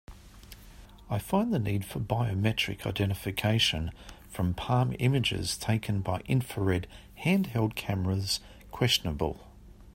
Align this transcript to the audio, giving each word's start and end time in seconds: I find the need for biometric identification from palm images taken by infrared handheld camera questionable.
I 1.11 1.19
find 1.19 1.53
the 1.53 1.59
need 1.59 1.85
for 1.85 1.99
biometric 1.99 2.87
identification 2.87 3.91
from 4.31 4.55
palm 4.55 4.95
images 4.97 5.55
taken 5.55 6.01
by 6.01 6.21
infrared 6.21 6.87
handheld 7.23 7.75
camera 7.75 8.19
questionable. 8.71 9.45